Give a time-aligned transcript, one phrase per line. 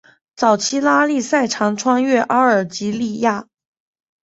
[0.35, 3.45] 早期拉力赛常穿越阿尔及利亚。